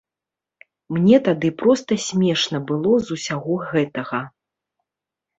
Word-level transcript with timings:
Мне 0.95 1.17
тады 1.27 1.49
проста 1.59 1.97
смешна 2.05 2.61
было 2.71 2.93
з 3.09 3.17
усяго 3.17 3.53
гэтага. 3.73 4.19